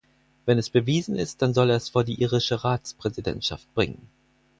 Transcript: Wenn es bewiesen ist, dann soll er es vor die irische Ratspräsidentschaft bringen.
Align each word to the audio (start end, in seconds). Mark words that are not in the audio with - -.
Wenn 0.47 0.57
es 0.57 0.71
bewiesen 0.71 1.15
ist, 1.15 1.43
dann 1.43 1.53
soll 1.53 1.69
er 1.69 1.75
es 1.75 1.89
vor 1.89 2.03
die 2.03 2.19
irische 2.23 2.63
Ratspräsidentschaft 2.63 3.71
bringen. 3.75 4.07